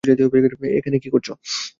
এখানে 0.77 0.97
কি 0.99 1.09
করছো? 1.09 1.33